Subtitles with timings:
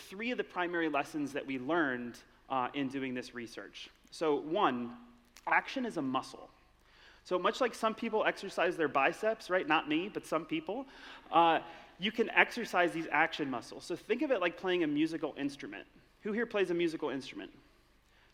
[0.00, 3.90] three of the primary lessons that we learned uh, in doing this research.
[4.10, 4.92] So, one,
[5.46, 6.48] action is a muscle.
[7.24, 9.66] So, much like some people exercise their biceps, right?
[9.66, 10.86] Not me, but some people,
[11.32, 11.60] uh,
[11.98, 13.84] you can exercise these action muscles.
[13.84, 15.84] So, think of it like playing a musical instrument.
[16.22, 17.50] Who here plays a musical instrument?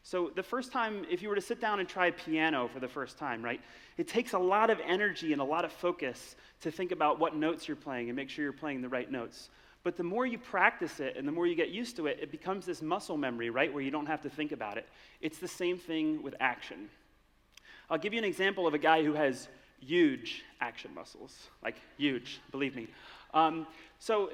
[0.04, 2.88] So, the first time, if you were to sit down and try piano for the
[2.88, 3.60] first time, right,
[3.96, 7.36] it takes a lot of energy and a lot of focus to think about what
[7.36, 9.48] notes you're playing and make sure you're playing the right notes.
[9.84, 12.30] But the more you practice it and the more you get used to it, it
[12.30, 14.88] becomes this muscle memory, right, where you don't have to think about it.
[15.20, 16.88] It's the same thing with action.
[17.90, 19.48] I'll give you an example of a guy who has
[19.80, 22.86] huge action muscles, like huge, believe me.
[23.34, 23.66] Um,
[23.98, 24.30] so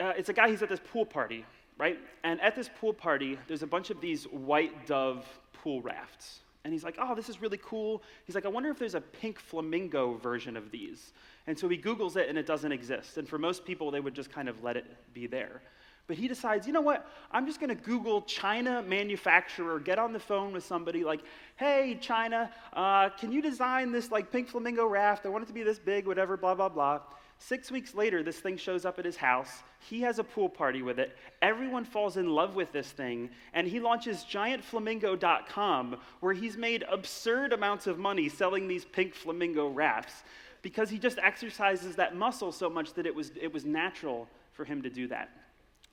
[0.00, 1.44] uh, it's a guy who's at this pool party,
[1.78, 1.98] right?
[2.24, 6.40] And at this pool party, there's a bunch of these white dove pool rafts.
[6.68, 8.02] And he's like, oh, this is really cool.
[8.26, 11.14] He's like, I wonder if there's a pink flamingo version of these.
[11.46, 13.16] And so he Googles it and it doesn't exist.
[13.16, 15.62] And for most people, they would just kind of let it be there.
[16.06, 17.10] But he decides, you know what?
[17.32, 21.22] I'm just going to Google China manufacturer, get on the phone with somebody like,
[21.56, 25.24] hey, China, uh, can you design this like pink flamingo raft?
[25.24, 27.00] I want it to be this big, whatever, blah, blah, blah.
[27.38, 29.62] Six weeks later, this thing shows up at his house.
[29.78, 31.16] He has a pool party with it.
[31.40, 33.30] Everyone falls in love with this thing.
[33.54, 39.68] And he launches giantflamingo.com, where he's made absurd amounts of money selling these pink flamingo
[39.68, 40.24] rafts
[40.62, 44.64] because he just exercises that muscle so much that it was, it was natural for
[44.64, 45.30] him to do that.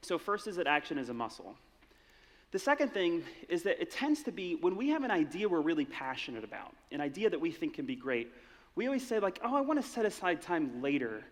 [0.02, 1.56] So, first is that action is a muscle.
[2.52, 5.62] The second thing is that it tends to be when we have an idea we're
[5.62, 8.32] really passionate about, an idea that we think can be great,
[8.76, 11.24] we always say, like, oh, I want to set aside time later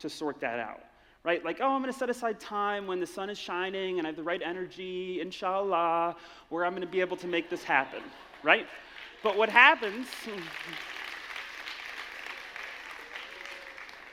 [0.00, 0.80] to sort that out,
[1.24, 1.44] right?
[1.44, 4.10] Like, oh, I'm going to set aside time when the sun is shining and I
[4.10, 6.16] have the right energy, inshallah,
[6.48, 8.02] where I'm going to be able to make this happen,
[8.42, 8.66] right?
[9.22, 10.06] But what happens,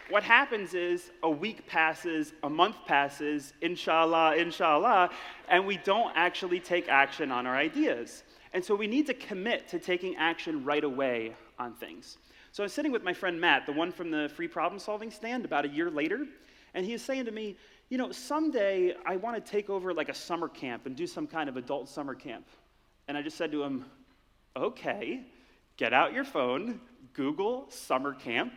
[0.09, 5.09] what happens is a week passes, a month passes, inshallah, inshallah,
[5.47, 8.23] and we don't actually take action on our ideas.
[8.53, 12.17] And so we need to commit to taking action right away on things.
[12.57, 15.11] So I was sitting with my friend Matt, the one from the free problem solving
[15.11, 16.25] stand, about a year later,
[16.73, 17.55] and he was saying to me,
[17.89, 21.27] You know, someday I want to take over like a summer camp and do some
[21.27, 22.47] kind of adult summer camp.
[23.07, 23.85] And I just said to him,
[24.55, 25.21] Okay,
[25.77, 26.81] get out your phone,
[27.13, 28.53] Google summer camp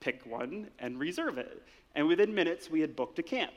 [0.00, 1.62] pick one, and reserve it.
[1.94, 3.52] And within minutes, we had booked a camp.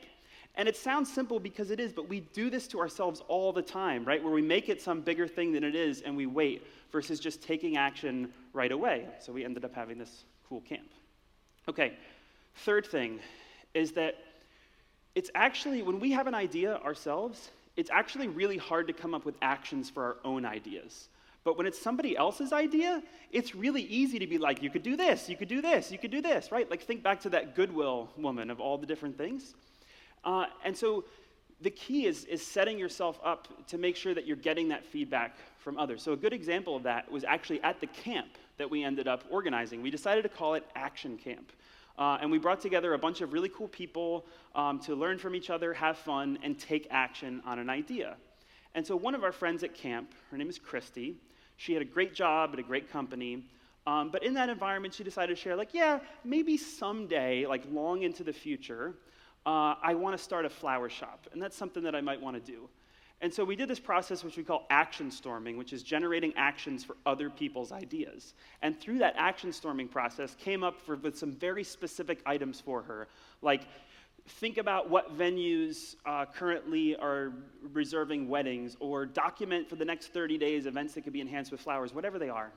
[0.54, 3.62] And it sounds simple because it is, but we do this to ourselves all the
[3.62, 4.22] time, right?
[4.22, 7.42] Where we make it some bigger thing than it is and we wait versus just
[7.42, 9.06] taking action right away.
[9.20, 10.90] So we ended up having this cool camp.
[11.68, 11.92] Okay,
[12.56, 13.20] third thing
[13.72, 14.16] is that
[15.14, 19.24] it's actually, when we have an idea ourselves, it's actually really hard to come up
[19.24, 21.08] with actions for our own ideas.
[21.44, 24.96] But when it's somebody else's idea, it's really easy to be like, you could do
[24.96, 26.68] this, you could do this, you could do this, right?
[26.68, 29.54] Like, think back to that Goodwill woman of all the different things.
[30.24, 31.04] Uh, and so,
[31.60, 35.36] the key is, is setting yourself up to make sure that you're getting that feedback
[35.58, 36.02] from others.
[36.02, 39.24] So, a good example of that was actually at the camp that we ended up
[39.30, 39.82] organizing.
[39.82, 41.52] We decided to call it Action Camp.
[41.98, 44.24] Uh, and we brought together a bunch of really cool people
[44.54, 48.16] um, to learn from each other, have fun, and take action on an idea.
[48.76, 51.16] And so, one of our friends at camp, her name is Christy,
[51.56, 53.44] she had a great job at a great company.
[53.84, 58.02] Um, but in that environment, she decided to share, like, yeah, maybe someday, like long
[58.02, 58.94] into the future,
[59.48, 61.26] uh, I want to start a flower shop.
[61.32, 62.68] And that's something that I might want to do.
[63.22, 66.84] And so we did this process, which we call action storming, which is generating actions
[66.84, 68.34] for other people's ideas.
[68.60, 72.82] And through that action storming process, came up for, with some very specific items for
[72.82, 73.08] her,
[73.40, 73.62] like
[74.28, 77.32] think about what venues uh, currently are
[77.72, 81.60] reserving weddings or document for the next 30 days events that could be enhanced with
[81.62, 82.52] flowers, whatever they are.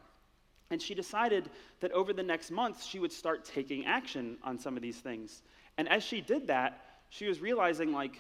[0.72, 4.75] And she decided that over the next month, she would start taking action on some
[4.75, 5.41] of these things.
[5.77, 8.19] And as she did that, she was realizing, like,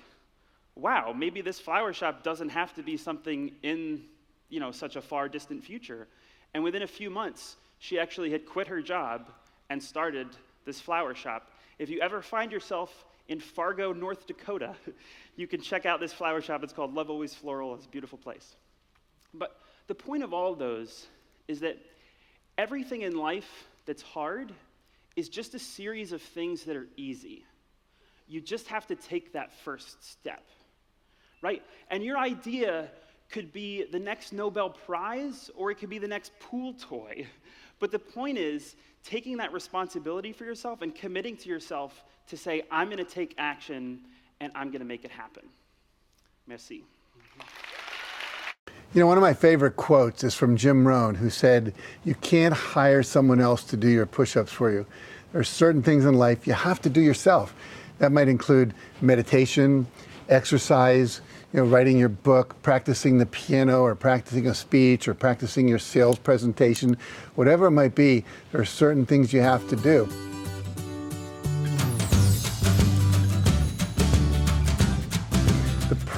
[0.75, 4.03] wow, maybe this flower shop doesn't have to be something in,
[4.49, 6.07] you know, such a far distant future.
[6.53, 9.29] And within a few months, she actually had quit her job
[9.69, 10.27] and started
[10.65, 11.51] this flower shop.
[11.79, 14.75] If you ever find yourself in Fargo, North Dakota,
[15.35, 16.63] you can check out this flower shop.
[16.63, 17.73] It's called Love Always Floral.
[17.75, 18.55] It's a beautiful place.
[19.33, 21.07] But the point of all those
[21.47, 21.77] is that
[22.57, 24.51] everything in life that's hard
[25.15, 27.45] is just a series of things that are easy.
[28.27, 30.43] You just have to take that first step,
[31.41, 31.61] right?
[31.89, 32.89] And your idea
[33.29, 37.27] could be the next Nobel Prize or it could be the next pool toy.
[37.79, 42.61] But the point is taking that responsibility for yourself and committing to yourself to say,
[42.69, 44.01] I'm going to take action
[44.39, 45.43] and I'm going to make it happen.
[46.45, 46.83] Merci.
[48.93, 51.73] You know, one of my favorite quotes is from Jim Rohn, who said,
[52.03, 54.85] You can't hire someone else to do your push ups for you.
[55.31, 57.55] There are certain things in life you have to do yourself.
[57.99, 59.87] That might include meditation,
[60.27, 61.21] exercise,
[61.53, 65.79] you know, writing your book, practicing the piano, or practicing a speech, or practicing your
[65.79, 66.97] sales presentation,
[67.35, 70.30] whatever it might be, there are certain things you have to do.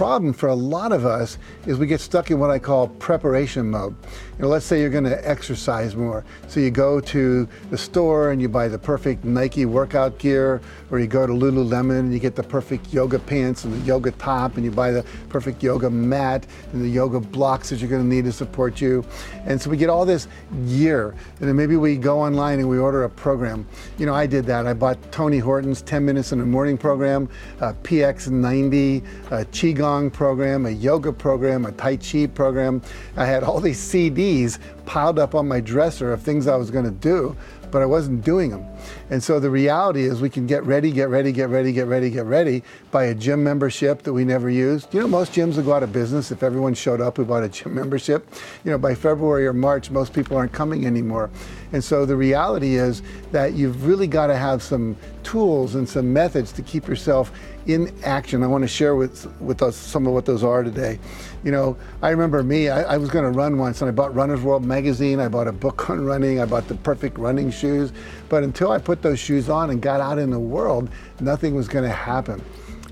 [0.04, 3.70] Problem for a lot of us is we get stuck in what I call preparation
[3.70, 3.96] mode.
[4.38, 6.26] You know, let's say you're going to exercise more.
[6.50, 10.60] So you go to the store and you buy the perfect Nike workout gear,
[10.92, 14.12] or you go to Lululemon and you get the perfect yoga pants and the yoga
[14.12, 18.02] top, and you buy the perfect yoga mat and the yoga blocks that you're going
[18.02, 19.06] to need to support you.
[19.46, 20.28] And so we get all this
[20.68, 23.66] gear, and then maybe we go online and we order a program.
[23.98, 24.68] You know, I did that.
[24.68, 27.30] I bought Tony Horton's 10 Minutes in the Morning program,
[27.62, 32.82] uh, PX90, uh, Qigong program, a yoga program, a Tai Chi program.
[33.18, 36.72] I had all these CDs CDs piled up on my dresser of things I was
[36.72, 37.36] going to do,
[37.72, 38.66] but I wasn't doing them.
[39.10, 42.10] And so the reality is we can get ready, get ready, get ready, get ready,
[42.10, 42.64] get ready
[42.94, 44.94] buy a gym membership that we never used.
[44.94, 47.44] You know, most gyms would go out of business if everyone showed up who bought
[47.44, 48.28] a gym membership.
[48.64, 51.32] You know, by February or March, most people aren't coming anymore.
[51.72, 53.02] And so the reality is
[53.32, 57.32] that you've really got to have some tools and some methods to keep yourself
[57.68, 58.44] in action.
[58.44, 61.00] I want to share with with us some of what those are today.
[61.44, 62.70] You know, I remember me.
[62.70, 65.20] I, I was going to run once, and I bought Runner's World magazine.
[65.20, 66.40] I bought a book on running.
[66.40, 67.92] I bought the perfect running shoes.
[68.30, 70.90] But until I put those shoes on and got out in the world,
[71.20, 72.44] nothing was going to happen.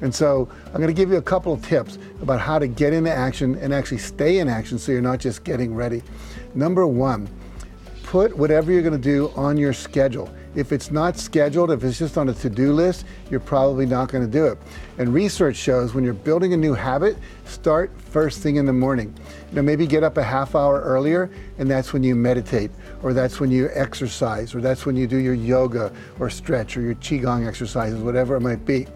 [0.02, 2.92] And so I'm going to give you a couple of tips about how to get
[2.92, 6.02] into action and actually stay in action so you're not just getting ready.
[6.56, 7.30] Number one,
[8.04, 10.34] put whatever you're going to do on your schedule.
[10.54, 14.12] If it's not scheduled, if it's just on a to do list, you're probably not
[14.12, 14.58] going to do it.
[14.98, 19.14] And research shows when you're building a new habit, start first thing in the morning.
[19.50, 22.72] You know, maybe get up a half hour earlier, and that's when you meditate,
[23.02, 26.82] or that's when you exercise, or that's when you do your yoga, or stretch, or
[26.82, 28.88] your Qigong exercises, whatever it might be.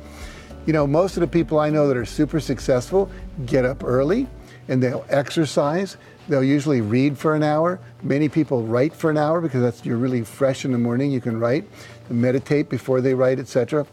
[0.66, 3.10] You know, most of the people I know that are super successful
[3.46, 4.28] get up early
[4.68, 5.98] and they'll exercise.
[6.28, 7.80] They'll usually read for an hour.
[8.02, 11.12] Many people write for an hour because that's you're really fresh in the morning.
[11.12, 11.66] You can write,
[12.10, 13.86] meditate before they write, etc.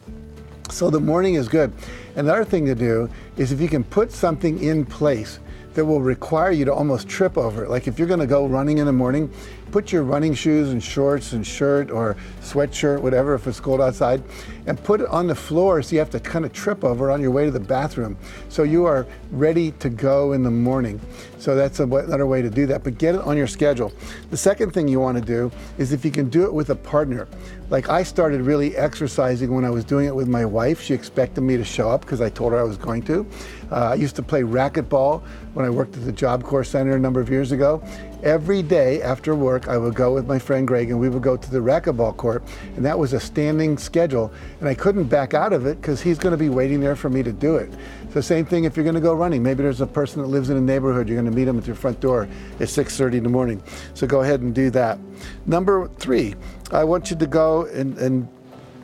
[0.70, 1.72] So the morning is good.
[2.16, 5.38] Another thing to do is if you can put something in place
[5.74, 7.70] that will require you to almost trip over it.
[7.70, 9.32] Like if you're going to go running in the morning,
[9.72, 14.22] put your running shoes and shorts and shirt or sweatshirt, whatever, if it's cold outside,
[14.66, 17.20] and put it on the floor so you have to kind of trip over on
[17.20, 18.16] your way to the bathroom.
[18.50, 21.00] So you are ready to go in the morning.
[21.38, 23.92] So that's another way to do that, but get it on your schedule.
[24.30, 26.76] The second thing you want to do is if you can do it with a
[26.76, 27.26] partner.
[27.70, 30.82] Like I started really exercising when I was doing it with my wife.
[30.82, 33.26] She expected me to show up because I told her I was going to.
[33.70, 35.22] Uh, I used to play racquetball
[35.54, 37.82] when I worked at the Job Corps Center a number of years ago.
[38.22, 41.36] Every day after work, I would go with my friend Greg and we would go
[41.36, 42.44] to the racquetball court,
[42.76, 44.32] and that was a standing schedule.
[44.60, 47.10] And I couldn't back out of it because he's going to be waiting there for
[47.10, 47.72] me to do it.
[48.12, 49.42] So same thing if you're going to go running.
[49.42, 51.08] Maybe there's a person that lives in a neighborhood.
[51.08, 52.28] You're going to meet them at your front door
[52.60, 53.60] at 6:30 in the morning.
[53.94, 54.98] So go ahead and do that.
[55.46, 56.36] Number three,
[56.70, 58.28] I want you to go and, and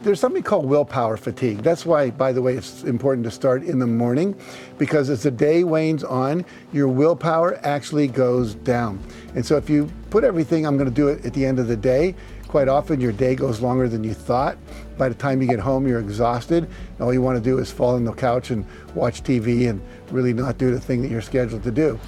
[0.02, 1.58] there's something called willpower fatigue.
[1.58, 4.38] That's why, by the way, it's important to start in the morning
[4.78, 9.00] because as the day wanes on, your willpower actually goes down.
[9.34, 11.68] And so if you put everything, I'm going to do it at the end of
[11.68, 12.14] the day,
[12.46, 14.56] quite often your day goes longer than you thought.
[14.96, 16.64] By the time you get home, you're exhausted.
[16.64, 18.64] And all you want to do is fall on the couch and
[18.94, 19.80] watch TV and
[20.10, 21.98] really not do the thing that you're scheduled to do.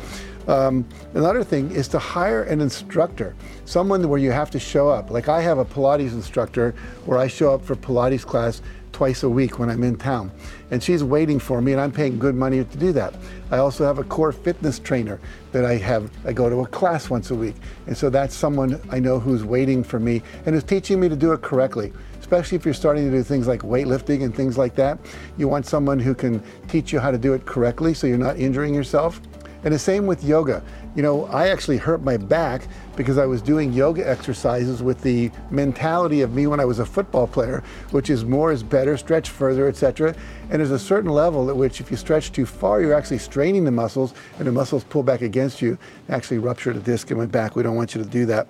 [0.49, 5.11] Um, another thing is to hire an instructor, someone where you have to show up.
[5.11, 9.29] Like I have a Pilates instructor where I show up for Pilates class twice a
[9.29, 10.31] week when I'm in town.
[10.71, 13.15] And she's waiting for me and I'm paying good money to do that.
[13.51, 15.21] I also have a core fitness trainer
[15.53, 17.57] that I have, I go to a class once a week.
[17.87, 21.17] And so that's someone I know who's waiting for me and is teaching me to
[21.17, 21.93] do it correctly.
[22.21, 24.99] Especially if you're starting to do things like weightlifting and things like that.
[25.37, 28.39] You want someone who can teach you how to do it correctly so you're not
[28.39, 29.21] injuring yourself.
[29.65, 30.63] And the same with yoga.
[30.95, 35.31] You know, I actually hurt my back because I was doing yoga exercises with the
[35.51, 39.31] mentality of me when I was a football player, which is more is better, stretch
[39.31, 40.15] further, etc.
[40.51, 43.65] And there's a certain level at which if you stretch too far, you're actually straining
[43.65, 47.27] the muscles and the muscles pull back against you, actually rupture the disc in my
[47.27, 47.55] back.
[47.55, 48.49] We don't want you to do that.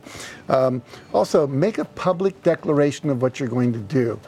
[0.49, 4.19] Um, also, make a public declaration of what you're going to do.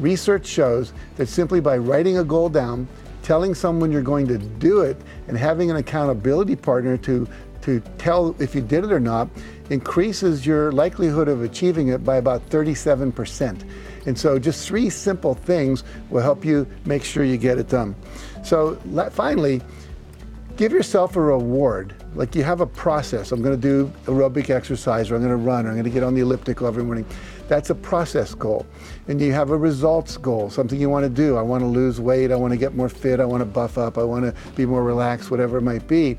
[0.00, 2.88] Research shows that simply by writing a goal down,
[3.22, 4.96] telling someone you're going to do it
[5.28, 7.28] and having an accountability partner to
[7.62, 9.28] to tell if you did it or not
[9.70, 13.64] increases your likelihood of achieving it by about 37%.
[14.06, 17.94] And so just three simple things will help you make sure you get it done.
[18.42, 18.74] So
[19.12, 19.62] finally,
[20.56, 21.94] give yourself a reward.
[22.14, 23.32] Like you have a process.
[23.32, 25.90] I'm going to do aerobic exercise, or I'm going to run, or I'm going to
[25.90, 27.06] get on the elliptical every morning.
[27.52, 28.64] That's a process goal.
[29.08, 31.36] And you have a results goal, something you want to do.
[31.36, 32.32] I want to lose weight.
[32.32, 33.20] I want to get more fit.
[33.20, 33.98] I want to buff up.
[33.98, 36.16] I want to be more relaxed, whatever it might be.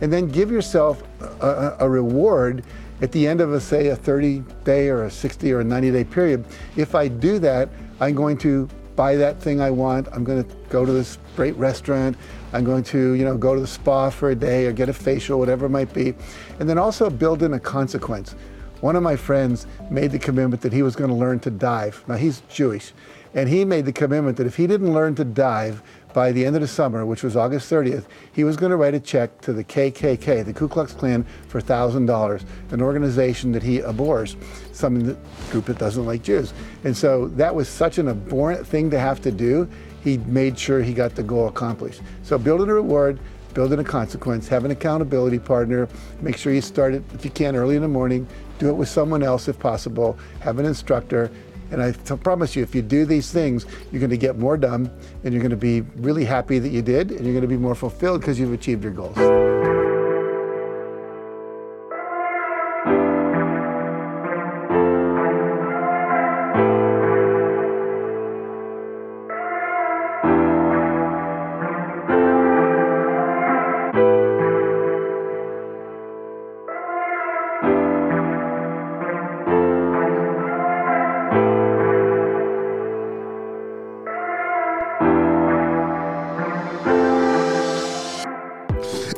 [0.00, 1.04] And then give yourself
[1.40, 2.64] a, a reward
[3.00, 5.92] at the end of a, say, a 30 day or a 60 or a 90
[5.92, 6.44] day period.
[6.74, 7.68] If I do that,
[8.00, 10.08] I'm going to buy that thing I want.
[10.10, 12.16] I'm going to go to this great restaurant.
[12.52, 14.92] I'm going to, you know, go to the spa for a day or get a
[14.92, 16.14] facial, whatever it might be.
[16.58, 18.34] And then also build in a consequence.
[18.82, 22.02] One of my friends made the commitment that he was going to learn to dive.
[22.08, 22.92] Now he's Jewish.
[23.32, 26.56] And he made the commitment that if he didn't learn to dive by the end
[26.56, 29.52] of the summer, which was August 30th, he was going to write a check to
[29.52, 34.36] the KKK, the Ku Klux Klan, for $1,000, an organization that he abhors,
[34.72, 35.16] something that
[35.50, 36.52] group that doesn't like Jews.
[36.82, 39.70] And so that was such an abhorrent thing to have to do.
[40.02, 42.02] He made sure he got the goal accomplished.
[42.24, 43.20] So building a reward,
[43.54, 45.88] building a consequence, have an accountability partner,
[46.20, 48.26] make sure you start it if you can early in the morning,
[48.62, 51.30] do it with someone else if possible, have an instructor,
[51.72, 54.90] and I promise you, if you do these things, you're going to get more done
[55.24, 57.56] and you're going to be really happy that you did and you're going to be
[57.56, 59.61] more fulfilled because you've achieved your goals.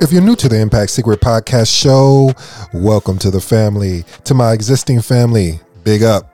[0.00, 2.32] If you're new to the Impact Secret Podcast show,
[2.72, 4.04] welcome to the family.
[4.24, 6.32] To my existing family, big up.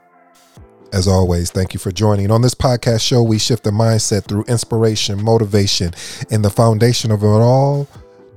[0.91, 2.31] As always, thank you for joining.
[2.31, 5.93] On this podcast show, we shift the mindset through inspiration, motivation,
[6.31, 7.87] and the foundation of it all,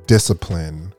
[0.07, 0.93] discipline.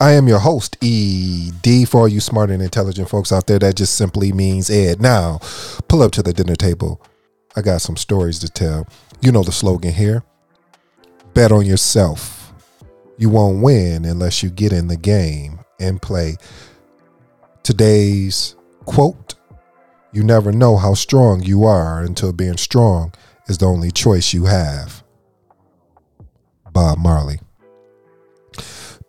[0.00, 1.88] I am your host, ED.
[1.88, 5.00] For all you smart and intelligent folks out there, that just simply means Ed.
[5.00, 5.38] Now,
[5.86, 7.00] pull up to the dinner table.
[7.54, 8.88] I got some stories to tell.
[9.20, 10.24] You know the slogan here
[11.34, 12.39] bet on yourself
[13.20, 16.36] you won't win unless you get in the game and play.
[17.62, 19.34] Today's quote
[20.10, 23.12] You never know how strong you are until being strong
[23.46, 25.04] is the only choice you have.
[26.72, 27.40] Bob Marley.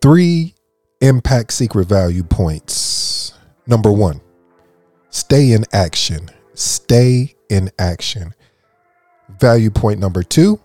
[0.02, 0.56] Three
[1.00, 3.34] impact secret value points.
[3.66, 4.20] Number one,
[5.10, 6.30] stay in action.
[6.54, 8.34] Stay in action.
[9.40, 10.60] Value point number two,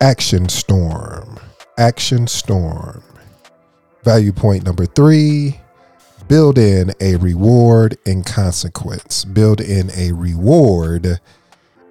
[0.00, 1.40] Action Storm.
[1.76, 3.02] Action Storm.
[4.04, 5.60] Value point number three
[6.28, 9.24] build in a reward in consequence.
[9.24, 11.18] Build in a reward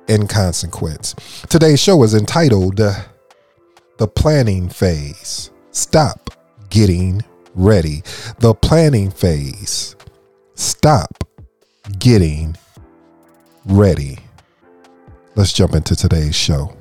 [0.07, 1.15] in consequence.
[1.49, 5.51] Today's show is entitled The Planning Phase.
[5.71, 6.29] Stop
[6.69, 7.23] getting
[7.55, 8.03] ready.
[8.39, 9.95] The planning phase.
[10.55, 11.23] Stop
[11.99, 12.55] getting
[13.65, 14.19] ready.
[15.35, 16.76] Let's jump into today's show.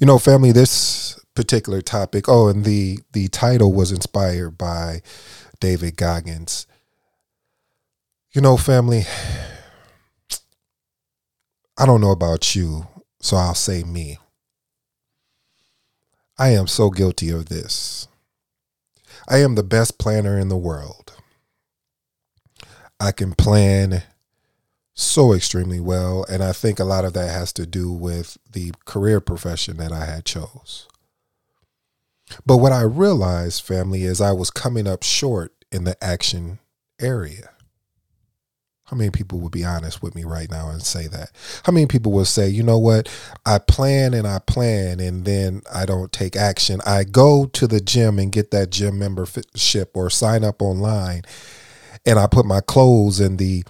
[0.00, 5.02] You know, family, this particular topic, oh, and the the title was inspired by
[5.60, 6.66] David Goggins.
[8.32, 9.04] You know, family,
[11.78, 12.86] I don't know about you,
[13.20, 14.18] so I'll say me.
[16.38, 18.08] I am so guilty of this.
[19.28, 21.14] I am the best planner in the world.
[23.00, 24.02] I can plan
[24.98, 28.72] so extremely well and i think a lot of that has to do with the
[28.86, 30.88] career profession that i had chose
[32.44, 36.58] but what i realized family is i was coming up short in the action
[36.98, 37.50] area
[38.86, 41.32] how many people would be honest with me right now and say that?
[41.64, 43.08] How many people will say, you know what?
[43.44, 46.80] I plan and I plan and then I don't take action.
[46.86, 51.22] I go to the gym and get that gym membership or sign up online
[52.04, 53.64] and I put my clothes in the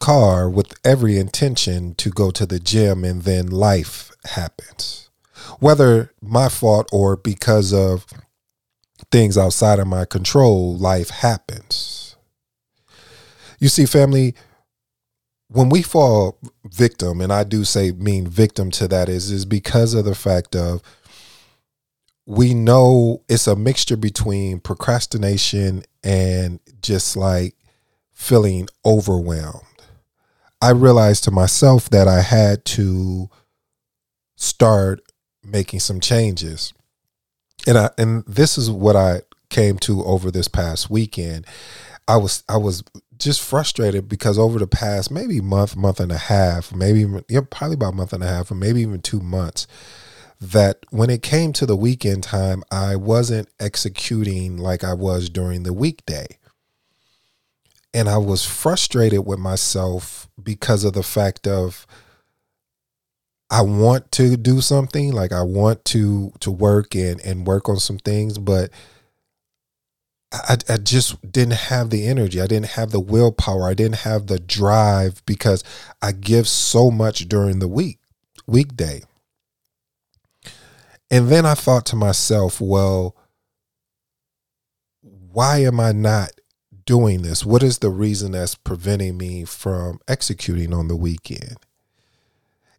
[0.00, 5.10] car with every intention to go to the gym and then life happens.
[5.60, 8.06] Whether my fault or because of
[9.10, 12.16] things outside of my control, life happens.
[13.58, 14.34] You see, family,
[15.48, 19.94] when we fall victim, and I do say mean victim to that is is because
[19.94, 20.82] of the fact of
[22.26, 27.54] we know it's a mixture between procrastination and just like
[28.12, 29.67] feeling overwhelmed.
[30.60, 33.30] I realized to myself that I had to
[34.36, 35.00] start
[35.44, 36.72] making some changes.
[37.66, 41.46] And I and this is what I came to over this past weekend.
[42.06, 42.82] I was I was
[43.18, 47.40] just frustrated because over the past maybe month, month and a half, maybe even yeah,
[47.48, 49.66] probably about a month and a half, or maybe even two months,
[50.40, 55.64] that when it came to the weekend time, I wasn't executing like I was during
[55.64, 56.38] the weekday.
[57.94, 61.86] And I was frustrated with myself because of the fact of
[63.50, 67.78] I want to do something, like I want to to work and and work on
[67.78, 68.70] some things, but
[70.30, 72.40] I, I just didn't have the energy.
[72.40, 73.66] I didn't have the willpower.
[73.68, 75.64] I didn't have the drive because
[76.02, 77.98] I give so much during the week,
[78.46, 79.02] weekday.
[81.10, 83.16] And then I thought to myself, well,
[85.00, 86.32] why am I not
[86.88, 87.44] doing this?
[87.44, 91.58] What is the reason that's preventing me from executing on the weekend?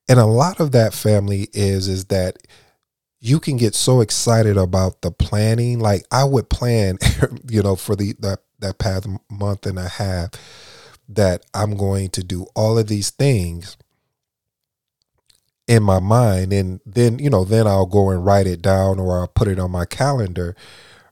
[0.10, 2.38] And a lot of that family is is that
[3.20, 5.80] you can get so excited about the planning.
[5.80, 6.98] Like I would plan,
[7.48, 10.32] you know, for the that that past month and a half
[11.08, 13.78] that I'm going to do all of these things
[15.68, 19.20] in my mind and then you know then I'll go and write it down or
[19.20, 20.56] I'll put it on my calendar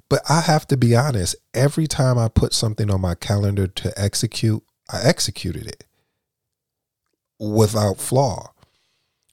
[0.10, 3.94] but I have to be honest every time I put something on my calendar to
[4.00, 5.84] execute I executed it
[7.40, 8.54] without flaw.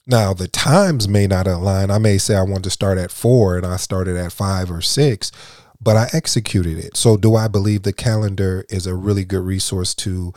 [0.07, 1.91] Now the times may not align.
[1.91, 4.81] I may say I want to start at 4 and I started at 5 or
[4.81, 5.33] 6
[5.85, 6.97] but I executed it.
[6.97, 10.33] So do I believe the calendar is a really good resource to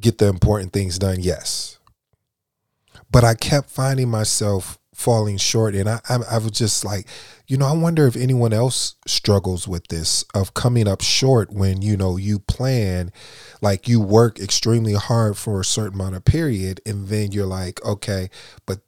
[0.00, 1.18] get the important things done?
[1.20, 1.78] Yes.
[3.10, 7.06] But I kept finding myself falling short, and I, I, I was just like,
[7.46, 11.80] you know, I wonder if anyone else struggles with this of coming up short when
[11.80, 13.12] you know you plan,
[13.62, 17.84] like you work extremely hard for a certain amount of period, and then you're like,
[17.84, 18.30] okay,
[18.66, 18.80] but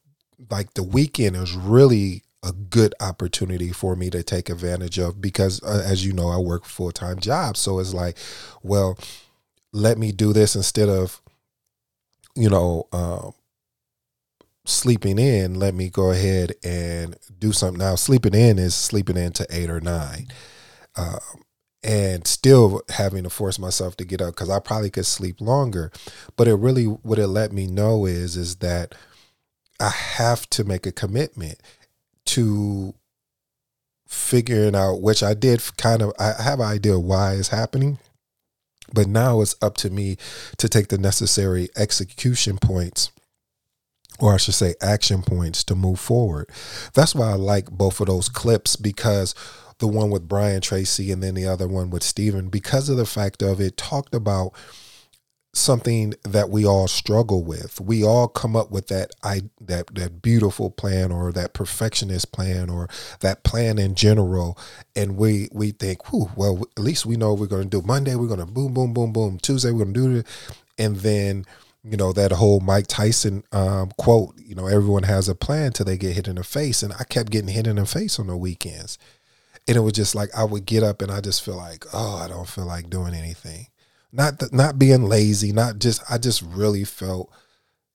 [0.51, 5.63] like the weekend is really a good opportunity for me to take advantage of because
[5.63, 7.57] uh, as you know I work full-time job.
[7.57, 8.17] So it's like
[8.63, 8.99] well
[9.73, 11.21] let me do this instead of
[12.35, 13.35] you know um,
[14.79, 17.79] sleeping in, let me go ahead and do something.
[17.79, 20.29] Now, sleeping in is sleeping in to eight or nine.
[20.97, 21.19] Um,
[21.83, 25.93] and still having to force myself to get up because I probably could sleep longer.
[26.37, 28.95] But it really, what it let me know is, is that
[29.79, 31.61] I have to make a commitment
[32.27, 32.95] to
[34.09, 37.99] figuring out, which I did kind of, I have an idea why it's happening.
[38.93, 40.17] But now it's up to me
[40.57, 43.13] to take the necessary execution points
[44.19, 46.51] or I should say action points to move forward.
[46.95, 49.35] That's why I like both of those clips because
[49.79, 53.07] the one with Brian Tracy and then the other one with Stephen, because of the
[53.07, 54.53] fact of it talked about
[55.55, 57.81] something that we all struggle with.
[57.81, 62.69] We all come up with that I that that beautiful plan or that perfectionist plan
[62.71, 62.89] or
[63.21, 64.59] that plan in general
[64.95, 68.15] and we we think, Whew, well at least we know we're going to do Monday
[68.15, 70.27] we're going to boom boom boom boom Tuesday we're going to do it
[70.77, 71.45] and then
[71.85, 74.35] you know that whole Mike Tyson um, quote.
[74.39, 77.05] You know, everyone has a plan till they get hit in the face, and I
[77.05, 78.99] kept getting hit in the face on the weekends,
[79.67, 82.17] and it was just like I would get up and I just feel like, oh,
[82.17, 83.69] I don't feel like doing anything.
[84.13, 87.31] Not th- not being lazy, not just I just really felt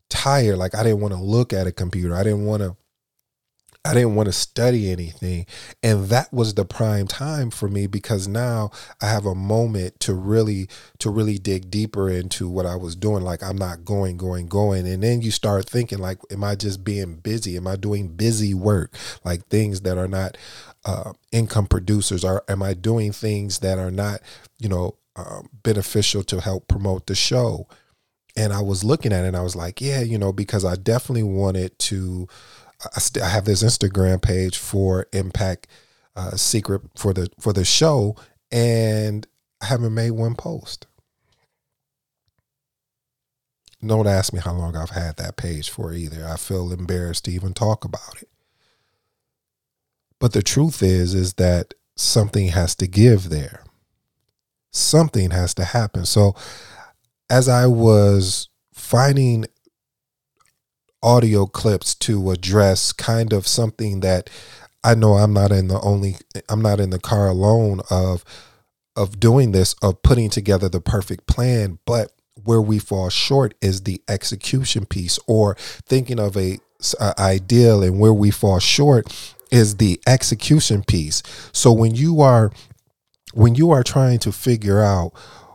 [0.10, 0.58] tired.
[0.58, 2.16] Like I didn't want to look at a computer.
[2.16, 2.76] I didn't want to
[3.86, 5.46] I didn't want to study anything.
[5.82, 10.14] And that was the prime time for me because now I have a moment to
[10.14, 10.70] really
[11.00, 13.24] to really dig deeper into what I was doing.
[13.24, 14.88] Like I'm not going, going, going.
[14.88, 17.58] And then you start thinking like, am I just being busy?
[17.58, 18.96] Am I doing busy work?
[19.26, 20.38] Like things that are not
[20.86, 22.24] uh, income producers?
[22.24, 24.22] Or am I doing things that are not,
[24.60, 27.68] you know, um, beneficial to help promote the show?
[28.36, 30.76] And I was looking at it and I was like, yeah, you know, because I
[30.76, 32.28] definitely wanted to
[32.96, 35.68] I, st- I have this Instagram page for Impact
[36.16, 38.16] uh, Secret for the for the show,
[38.52, 39.28] and
[39.62, 40.88] I haven't made one post.
[43.86, 46.26] Don't ask me how long I've had that page for either.
[46.26, 48.30] I feel embarrassed to even talk about it.
[50.20, 53.66] But the truth is, is that something has to give there.
[54.72, 56.06] Something has to happen.
[56.06, 56.34] So
[57.30, 59.46] as I was finding
[61.04, 64.30] audio clips to address kind of something that
[64.84, 66.18] I know I'm not in the only
[66.50, 68.24] I'm not in the car alone of
[68.96, 71.80] of doing this of putting together the perfect plan.
[71.86, 72.12] But
[72.44, 76.60] where we fall short is the execution piece or thinking of a,
[77.00, 79.08] a ideal and where we fall short
[79.52, 81.24] is the execution piece.
[81.52, 82.52] So when you are
[83.34, 85.14] when you are trying to figure out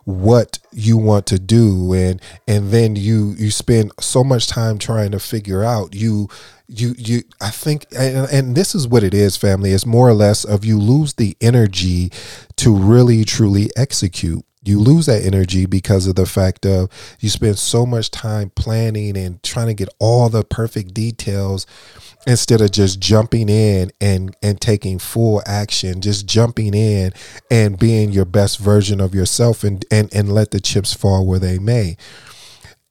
[0.08, 5.10] what you want to do and and then you you spend so much time trying
[5.10, 6.26] to figure out you
[6.66, 10.14] you you i think and, and this is what it is family it's more or
[10.14, 12.10] less of you lose the energy
[12.56, 16.88] to really truly execute you lose that energy because of the fact of
[17.20, 21.66] you spend so much time planning and trying to get all the perfect details
[22.26, 27.12] instead of just jumping in and and taking full action just jumping in
[27.50, 31.38] and being your best version of yourself and and and let the chips fall where
[31.38, 31.96] they may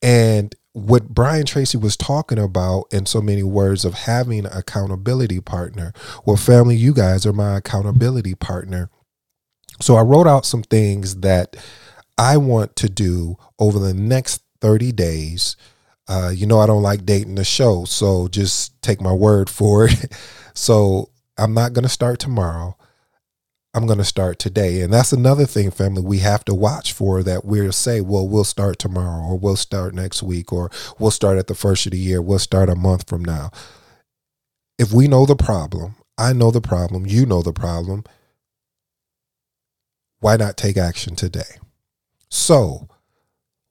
[0.02, 5.42] and what Brian Tracy was talking about in so many words of having an accountability
[5.42, 5.92] partner.
[6.24, 8.92] Well, family, you guys are my accountability partner.
[9.80, 11.56] So I wrote out some things that
[12.18, 15.56] I want to do over the next 30 days.
[16.08, 19.88] Uh, you know, I don't like dating the show, so just take my word for
[19.88, 20.14] it.
[20.54, 22.76] so I'm not going to start tomorrow.
[23.74, 24.82] I'm going to start today.
[24.82, 28.44] And that's another thing, family, we have to watch for that we'll say, well, we'll
[28.44, 32.00] start tomorrow or we'll start next week or we'll start at the first of the
[32.00, 32.20] year.
[32.22, 33.52] We'll start a month from now.
[34.80, 38.04] If we know the problem, I know the problem, you know the problem,
[40.20, 41.58] why not take action today?
[42.30, 42.88] So,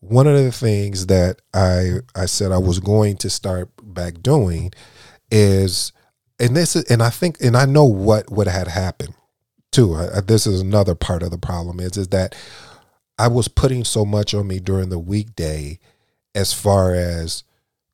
[0.00, 4.72] one of the things that I I said I was going to start back doing
[5.30, 5.92] is
[6.38, 9.14] and this is and I think and I know what what had happened
[9.72, 9.94] too.
[9.94, 12.35] I, this is another part of the problem is is that
[13.18, 15.78] I was putting so much on me during the weekday
[16.35, 17.44] as far as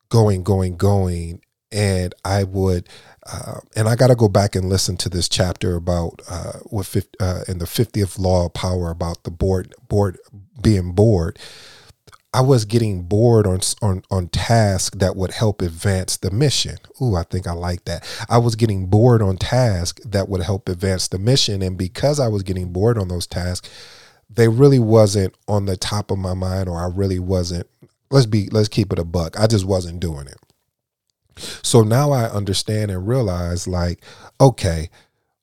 [0.09, 1.41] going, going, going,
[1.73, 2.87] and I would.
[3.25, 6.93] Uh, and I got to go back and listen to this chapter about uh, what
[7.21, 10.17] uh, in the fiftieth law of power about the board board
[10.61, 11.39] being bored
[12.33, 16.77] I was getting bored on on on tasks that would help advance the mission.
[16.99, 18.03] Ooh, I think I like that.
[18.27, 22.27] I was getting bored on tasks that would help advance the mission, and because I
[22.27, 23.69] was getting bored on those tasks,
[24.29, 27.67] they really wasn't on the top of my mind, or I really wasn't.
[28.09, 29.39] Let's be let's keep it a buck.
[29.39, 30.37] I just wasn't doing it.
[31.37, 34.03] So now I understand and realize, like,
[34.39, 34.89] okay,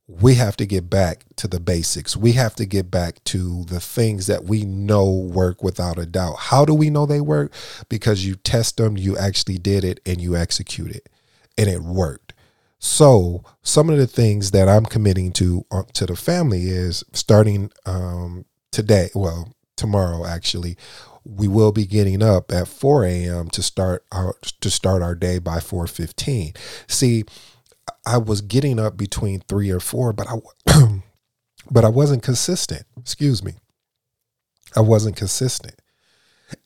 [0.06, 2.16] we have to get back to the basics.
[2.16, 6.36] We have to get back to the things that we know work without a doubt.
[6.38, 7.52] How do we know they work?
[7.88, 11.08] Because you test them, you actually did it, and you execute it,
[11.56, 12.34] and it worked.
[12.80, 17.70] So some of the things that I'm committing to uh, to the family is starting
[17.86, 19.10] um, today.
[19.14, 20.76] Well, tomorrow actually,
[21.24, 23.50] we will be getting up at 4 a.m.
[23.50, 26.56] to start our to start our day by 4:15.
[26.86, 27.24] See
[28.06, 30.36] I was getting up between three or four, but I,
[31.70, 32.84] but I wasn't consistent.
[32.98, 33.54] Excuse me.
[34.76, 35.80] I wasn't consistent.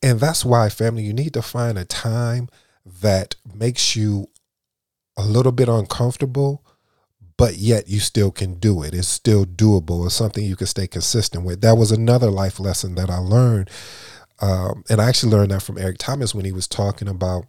[0.02, 2.48] And that's why, family, you need to find a time
[3.02, 4.28] that makes you
[5.16, 6.64] a little bit uncomfortable,
[7.36, 8.94] but yet you still can do it.
[8.94, 10.06] It's still doable.
[10.06, 11.60] It's something you can stay consistent with.
[11.60, 13.70] That was another life lesson that I learned.
[14.40, 17.46] Um, and I actually learned that from Eric Thomas when he was talking about,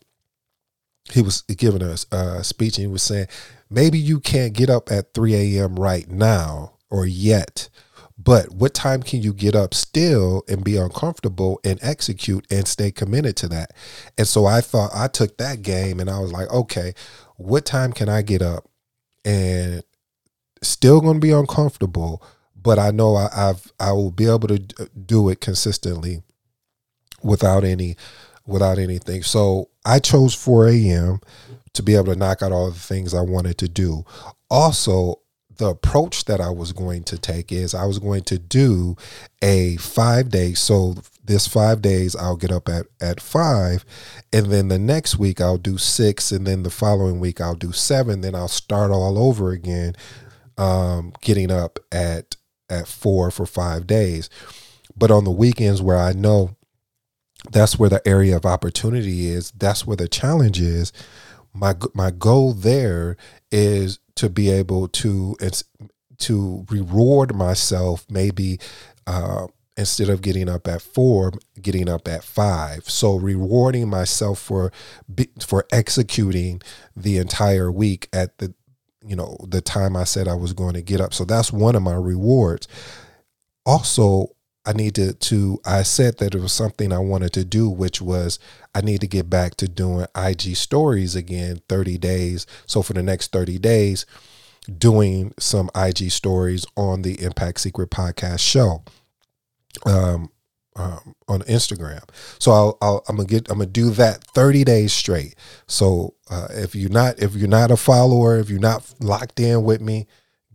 [1.11, 3.27] he was giving us a speech and he was saying,
[3.69, 5.75] maybe you can't get up at 3 a.m.
[5.75, 7.69] right now or yet,
[8.17, 12.91] but what time can you get up still and be uncomfortable and execute and stay
[12.91, 13.73] committed to that?
[14.17, 16.93] And so I thought I took that game and I was like, okay,
[17.35, 18.69] what time can I get up
[19.23, 19.83] and
[20.61, 22.23] still going to be uncomfortable,
[22.55, 24.59] but I know I, I've I will be able to
[25.05, 26.23] do it consistently
[27.25, 27.97] without any
[28.45, 29.23] without anything.
[29.23, 31.19] So I chose 4 a.m
[31.75, 34.05] to be able to knock out all the things I wanted to do.
[34.49, 35.19] Also,
[35.57, 38.95] the approach that I was going to take is I was going to do
[39.41, 40.53] a five day.
[40.53, 43.85] So this five days I'll get up at, at five,
[44.33, 47.71] and then the next week I'll do six, and then the following week I'll do
[47.71, 48.21] seven.
[48.21, 49.93] Then I'll start all over again,
[50.57, 52.35] um, getting up at
[52.69, 54.29] at four for five days.
[54.97, 56.54] But on the weekends where I know
[57.51, 60.91] that's where the area of opportunity is, that's where the challenge is.
[61.53, 63.15] My my goal there
[63.51, 65.35] is to be able to
[66.17, 68.59] to reward myself maybe
[69.07, 72.89] uh, instead of getting up at four getting up at five.
[72.89, 74.71] So rewarding myself for
[75.45, 76.61] for executing
[76.95, 78.53] the entire week at the
[79.07, 81.13] you know the time i said i was going to get up.
[81.13, 82.67] So that's one of my rewards.
[83.65, 88.01] Also I needed to, I said that it was something I wanted to do, which
[88.01, 88.39] was
[88.73, 92.45] I need to get back to doing IG stories again 30 days.
[92.65, 94.05] So for the next 30 days,
[94.77, 98.83] doing some IG stories on the Impact Secret podcast show.
[99.85, 100.31] Um,
[100.77, 102.03] um, on Instagram.
[102.39, 105.35] So I'll, I'll, I'm gonna get I'm gonna do that 30 days straight.
[105.67, 109.63] So uh, if you're not if you're not a follower, if you're not locked in
[109.63, 110.07] with me,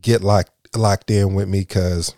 [0.03, 2.15] get locked locked in with me because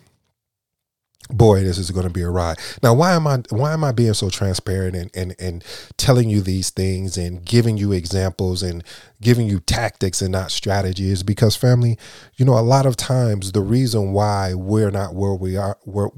[1.32, 2.58] boy this is going to be a ride.
[2.82, 5.64] Now why am i why am i being so transparent and, and and
[5.96, 8.84] telling you these things and giving you examples and
[9.20, 11.22] giving you tactics and not strategies?
[11.22, 11.98] Because family
[12.36, 16.10] you know a lot of times the reason why we're not where we are where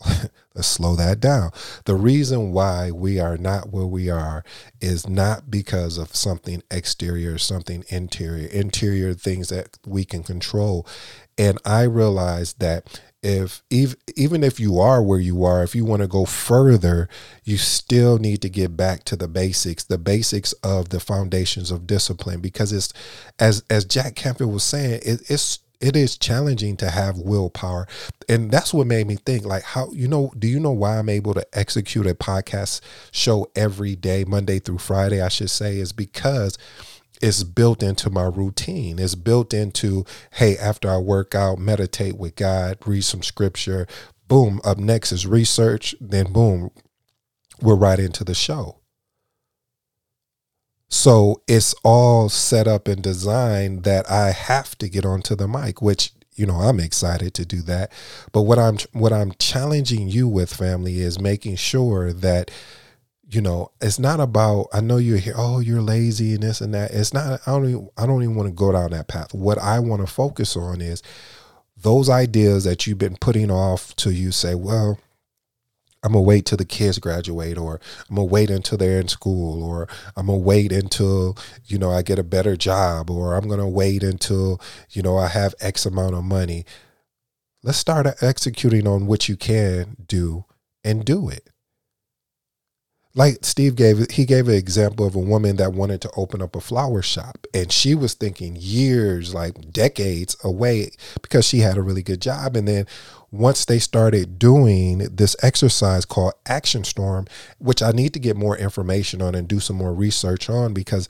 [0.54, 1.50] let's slow that down.
[1.84, 4.44] The reason why we are not where we are
[4.80, 10.86] is not because of something exterior something interior interior things that we can control.
[11.36, 16.00] And i realize that if even if you are where you are if you want
[16.02, 17.08] to go further
[17.44, 21.86] you still need to get back to the basics the basics of the foundations of
[21.86, 22.92] discipline because it's
[23.40, 27.86] as as jack Canfield was saying it, it's it is challenging to have willpower.
[28.28, 31.08] And that's what made me think like how you know do you know why i'm
[31.08, 35.92] able to execute a podcast show every day monday through friday i should say is
[35.92, 36.58] because
[37.22, 38.98] it's built into my routine.
[38.98, 43.86] It's built into, hey, after I work out, meditate with God, read some scripture.
[44.26, 44.60] Boom.
[44.64, 45.94] Up next is research.
[46.00, 46.70] Then, boom,
[47.60, 48.78] we're right into the show.
[50.90, 55.82] So it's all set up and designed that I have to get onto the mic,
[55.82, 57.92] which you know I'm excited to do that.
[58.32, 62.50] But what I'm what I'm challenging you with, family, is making sure that
[63.30, 64.68] you know, it's not about.
[64.72, 65.34] I know you're here.
[65.36, 66.92] Oh, you're lazy and this and that.
[66.92, 67.40] It's not.
[67.46, 67.68] I don't.
[67.68, 69.34] Even, I don't even want to go down that path.
[69.34, 71.02] What I want to focus on is
[71.76, 74.98] those ideas that you've been putting off till you say, well,
[76.02, 79.62] I'm gonna wait till the kids graduate, or I'm gonna wait until they're in school,
[79.62, 81.36] or I'm gonna wait until
[81.66, 85.28] you know I get a better job, or I'm gonna wait until you know I
[85.28, 86.64] have X amount of money.
[87.62, 90.46] Let's start executing on what you can do
[90.82, 91.50] and do it
[93.18, 96.54] like Steve gave he gave an example of a woman that wanted to open up
[96.54, 97.48] a flower shop.
[97.52, 102.54] And she was thinking years like decades away because she had a really good job.
[102.54, 102.86] And then
[103.32, 107.26] once they started doing this exercise called action storm
[107.58, 111.08] which I need to get more information on and do some more research on because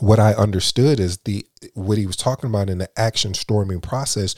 [0.00, 4.34] what I understood is the what he was talking about in the action storming process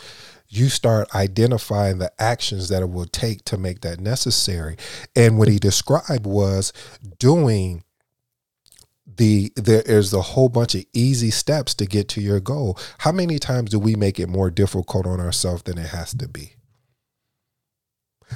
[0.52, 4.76] you start identifying the actions that it will take to make that necessary.
[5.16, 6.74] And what he described was
[7.18, 7.84] doing
[9.16, 12.78] the there is a whole bunch of easy steps to get to your goal.
[12.98, 16.28] How many times do we make it more difficult on ourselves than it has to
[16.28, 16.54] be?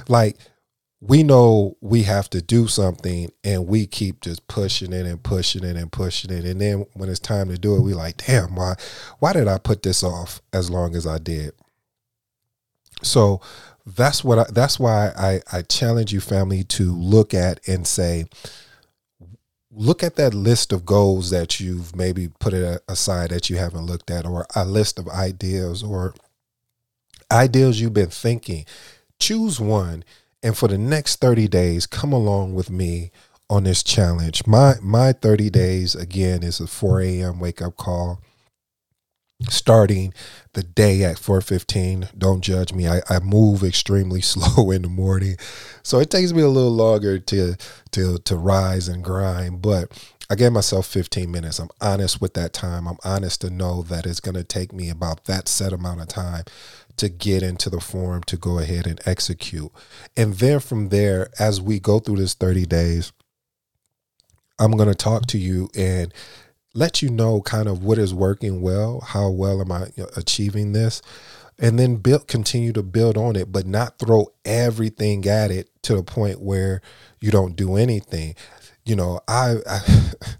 [0.07, 0.37] Like
[0.99, 5.63] we know we have to do something and we keep just pushing it and pushing
[5.63, 8.55] it and pushing it and then when it's time to do it we like damn
[8.55, 8.73] why
[9.19, 11.53] why did i put this off as long as i did
[13.01, 13.41] so
[13.85, 18.25] that's what I, that's why I, I challenge you family to look at and say
[19.71, 23.57] look at that list of goals that you've maybe put it uh, aside that you
[23.57, 26.15] haven't looked at or a list of ideas or
[27.31, 28.65] ideas you've been thinking.
[29.19, 30.03] Choose one
[30.43, 33.11] and for the next 30 days come along with me
[33.49, 34.45] on this challenge.
[34.45, 38.21] My my 30 days again is a 4 a.m wake up call
[39.41, 40.13] starting
[40.53, 42.87] the day at 4.15 don't judge me.
[42.87, 45.37] I, I move extremely slow in the morning.
[45.83, 47.55] So it takes me a little longer to
[47.91, 49.91] to to rise and grind but
[50.29, 51.59] i gave myself 15 minutes.
[51.59, 52.87] I'm honest with that time.
[52.87, 56.07] I'm honest to know that it's going to take me about that set amount of
[56.07, 56.43] time
[56.97, 59.71] to get into the form to go ahead and execute.
[60.17, 63.13] And then from there as we go through this 30 days
[64.59, 66.11] i'm going to talk to you and
[66.77, 71.01] let you know kind of what is working well, how well am I achieving this,
[71.57, 75.95] and then build continue to build on it, but not throw everything at it to
[75.95, 76.81] the point where
[77.19, 78.35] you don't do anything.
[78.85, 79.79] You know, I, I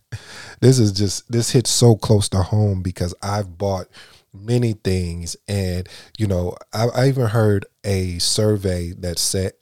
[0.62, 3.88] this is just this hits so close to home because I've bought
[4.32, 9.54] many things and you know I, I even heard a survey that said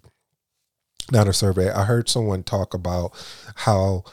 [1.14, 3.14] not a survey i heard someone talk about
[3.56, 4.04] how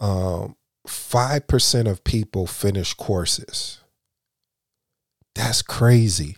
[0.00, 3.80] um 5% of people finish courses.
[5.34, 6.36] That's crazy.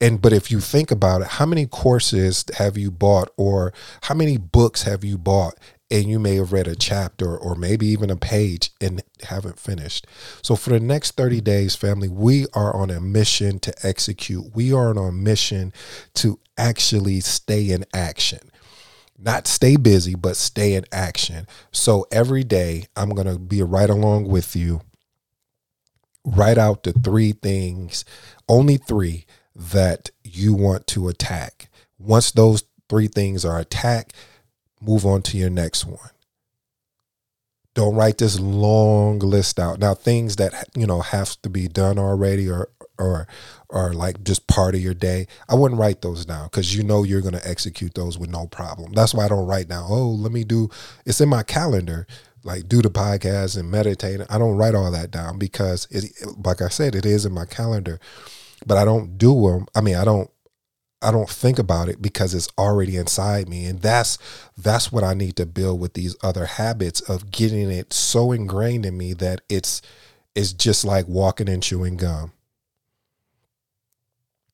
[0.00, 3.72] And but if you think about it, how many courses have you bought or
[4.02, 5.58] how many books have you bought
[5.90, 10.06] and you may have read a chapter or maybe even a page and haven't finished.
[10.42, 14.54] So for the next 30 days, family, we are on a mission to execute.
[14.54, 15.72] We are on a mission
[16.14, 18.50] to actually stay in action
[19.18, 21.46] not stay busy, but stay in action.
[21.72, 24.80] So every day, I'm going to be right along with you.
[26.24, 28.04] Write out the three things,
[28.48, 31.68] only three that you want to attack.
[31.98, 34.14] Once those three things are attacked,
[34.80, 36.10] move on to your next one.
[37.74, 39.78] Don't write this long list out.
[39.78, 43.26] Now, things that you know have to be done already or or
[43.70, 45.26] or like just part of your day.
[45.48, 48.92] I wouldn't write those down because you know you're gonna execute those with no problem.
[48.92, 49.86] That's why I don't write down.
[49.88, 50.68] Oh, let me do.
[51.06, 52.06] It's in my calendar.
[52.44, 54.20] Like do the podcast and meditate.
[54.30, 56.12] I don't write all that down because it,
[56.44, 57.98] like I said, it is in my calendar,
[58.64, 59.66] but I don't do them.
[59.74, 60.30] I mean, I don't
[61.00, 63.66] I don't think about it because it's already inside me.
[63.66, 64.18] And that's
[64.56, 68.84] that's what I need to build with these other habits of getting it so ingrained
[68.84, 69.80] in me that it's
[70.34, 72.32] it's just like walking and chewing gum.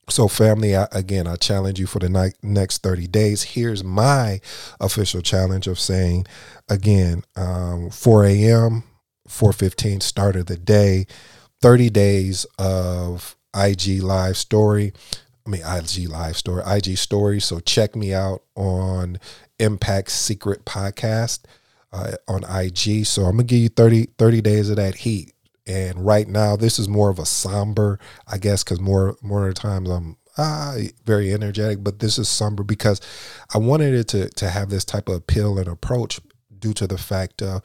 [0.09, 3.43] So, family, I, again, I challenge you for the ni- next 30 days.
[3.43, 4.41] Here's my
[4.81, 6.27] official challenge of saying,
[6.69, 8.85] again, um, 4 a.m.,
[9.29, 11.07] 4.15, start of the day,
[11.63, 14.93] 30 days of IG live story.
[15.47, 17.41] I mean, IG live story, IG story.
[17.41, 19.19] So check me out on
[19.59, 21.41] Impact Secret Podcast
[21.93, 23.07] uh, on IG.
[23.07, 25.34] So I'm going to give you 30, 30 days of that heat.
[25.67, 29.55] And right now, this is more of a somber, I guess, because more more of
[29.55, 33.01] the times I'm ah, very energetic, but this is somber because
[33.55, 36.21] I wanted it to to have this type of appeal and approach
[36.59, 37.61] due to the fact uh,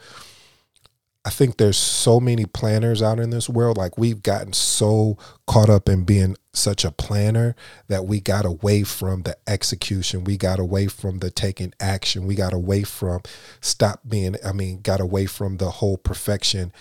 [1.26, 3.78] I think there's so many planners out in this world.
[3.78, 7.56] Like we've gotten so caught up in being such a planner
[7.88, 10.24] that we got away from the execution.
[10.24, 12.26] We got away from the taking action.
[12.26, 13.22] We got away from
[13.60, 16.72] stop being, I mean, got away from the whole perfection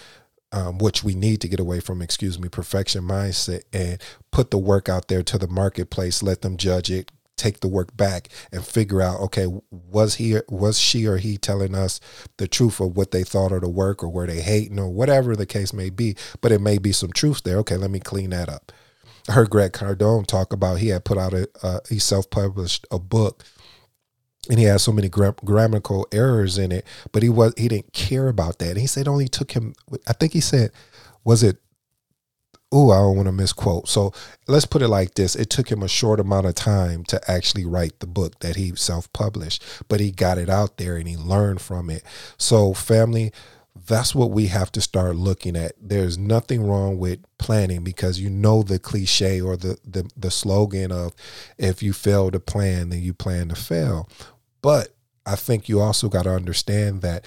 [0.52, 4.58] um, which we need to get away from, excuse me, perfection mindset and put the
[4.58, 8.64] work out there to the marketplace, let them judge it, take the work back and
[8.64, 12.00] figure out, okay, was he, was she or he telling us
[12.36, 15.36] the truth of what they thought of the work or were they hating or whatever
[15.36, 17.58] the case may be, but it may be some truth there.
[17.58, 18.72] Okay, let me clean that up.
[19.28, 22.98] I heard Grant Cardone talk about he had put out a, uh, he self-published a
[22.98, 23.44] book
[24.48, 27.92] and he had so many gra- grammatical errors in it but he was he didn't
[27.92, 29.74] care about that and he said it only took him
[30.06, 30.70] i think he said
[31.24, 31.58] was it
[32.70, 34.12] oh i don't want to misquote so
[34.46, 37.64] let's put it like this it took him a short amount of time to actually
[37.64, 41.60] write the book that he self-published but he got it out there and he learned
[41.60, 42.02] from it
[42.36, 43.32] so family
[43.86, 45.72] that's what we have to start looking at.
[45.80, 50.92] There's nothing wrong with planning because you know the cliche or the, the, the slogan
[50.92, 51.14] of
[51.56, 54.08] if you fail to plan, then you plan to fail.
[54.62, 54.94] But
[55.26, 57.24] I think you also got to understand that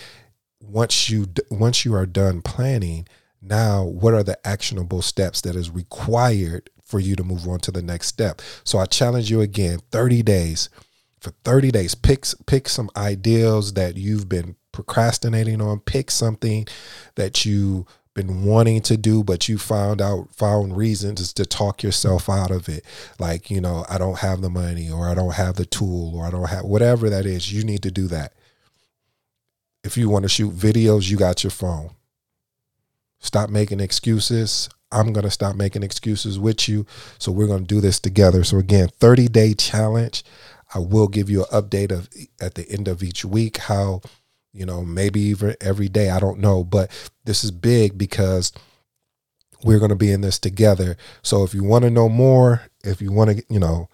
[0.61, 3.07] once you once you are done planning,
[3.41, 7.71] now what are the actionable steps that is required for you to move on to
[7.71, 8.41] the next step?
[8.63, 10.69] So I challenge you again, 30 days.
[11.19, 15.79] For 30 days, pick pick some ideals that you've been procrastinating on.
[15.79, 16.65] Pick something
[17.15, 22.29] that you been wanting to do but you found out found reasons to talk yourself
[22.29, 22.83] out of it.
[23.19, 26.25] Like you know i don't have the money or i don't have the tool or
[26.25, 28.33] i don't have whatever that is you need to do that.
[29.83, 31.91] If you want to shoot videos you got your phone.
[33.19, 34.67] Stop making excuses.
[34.91, 36.85] I'm going to stop making excuses with you.
[37.17, 38.43] So we're going to do this together.
[38.43, 40.23] So again 30 day challenge.
[40.73, 44.01] I will give you an update of at the end of each week how
[44.53, 46.09] you know, maybe even every day.
[46.09, 46.63] I don't know.
[46.63, 46.91] But
[47.25, 48.51] this is big because
[49.63, 50.97] we're going to be in this together.
[51.21, 53.89] So if you want to know more, if you want to, you know,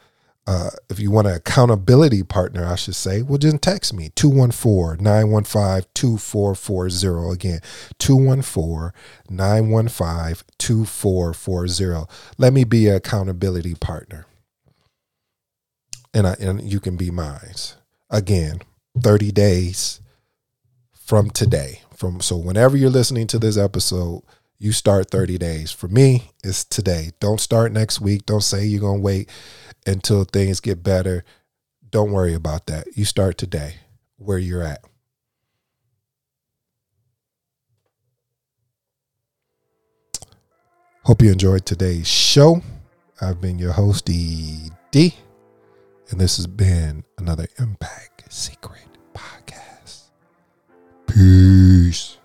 [0.47, 5.03] uh, if you want an accountability partner, I should say, well, just text me 214
[5.03, 7.33] 915 2440.
[7.33, 7.59] Again,
[7.99, 8.91] 214
[9.29, 12.05] 915 2440.
[12.37, 14.25] Let me be an accountability partner.
[16.13, 17.55] And, I, and you can be mine.
[18.09, 18.61] Again,
[18.97, 19.99] 30 days
[21.07, 21.81] from today.
[21.95, 24.23] From so whenever you're listening to this episode,
[24.59, 25.71] you start 30 days.
[25.71, 27.11] For me, it's today.
[27.21, 28.25] Don't start next week.
[28.25, 29.29] Don't say you're going to wait
[29.85, 31.23] until things get better.
[31.89, 32.97] Don't worry about that.
[32.97, 33.75] You start today
[34.17, 34.83] where you're at.
[41.03, 42.61] Hope you enjoyed today's show.
[43.21, 45.13] I've been your host, ED,
[46.09, 48.86] and this has been another Impact Secret.
[51.17, 52.16] Peace.